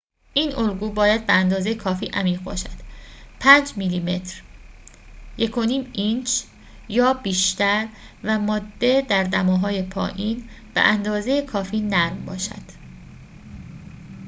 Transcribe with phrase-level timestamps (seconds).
[0.33, 2.69] این الگو باید به‌اندازه کافی عمیق باشد،
[3.39, 4.41] 5 میلیمتر
[5.37, 6.43] 1/5 اینچ
[6.89, 7.87] یا بیشتر
[8.23, 12.71] و ماده در دماهای پایین، به‌ اندازه کافی نرم باشد